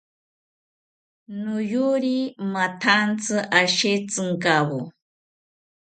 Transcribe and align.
Noyori 1.43 2.17
mathantzi 2.53 3.37
ashetzinkawo 3.61 4.79